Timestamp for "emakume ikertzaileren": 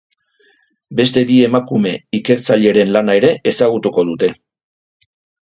1.47-2.91